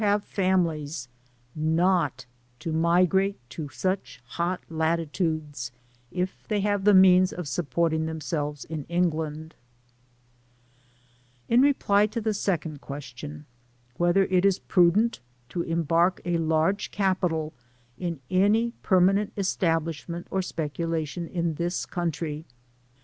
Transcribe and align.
have 0.03 0.23
families, 0.23 1.07
not 1.53 2.25
to 2.57 2.71
migrate 2.73 3.37
to 3.51 3.69
such 3.69 4.19
hot 4.29 4.59
latitudes, 4.67 5.71
if 6.09 6.47
they 6.47 6.59
have 6.61 6.85
the 6.85 6.93
means 6.95 7.31
of 7.31 7.47
sup 7.47 7.69
p(»rting 7.69 8.07
themselves 8.07 8.65
in 8.65 8.83
England* 8.85 9.53
In 11.47 11.61
reply 11.61 12.07
to 12.07 12.19
the 12.19 12.31
seocmd 12.31 12.81
question, 12.81 13.45
Whether 13.97 14.23
U 14.25 14.37
U 14.41 14.41
prudeni 14.67 15.19
to 15.49 15.61
embark 15.61 16.19
a 16.25 16.39
large 16.39 16.89
capital 16.89 17.53
in 17.95 18.21
any 18.31 18.71
permanent 18.81 19.31
e$tabli9hment 19.37 20.25
or 20.31 20.39
spectUatian 20.39 21.29
in 21.29 21.53
tins 21.55 21.85
country 21.85 22.45